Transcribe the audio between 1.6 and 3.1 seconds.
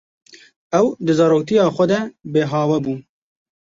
xwe de bêhawe bû.